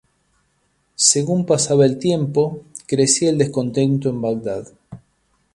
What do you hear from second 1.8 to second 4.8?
el tiempo, crecía el descontento en Bagdad.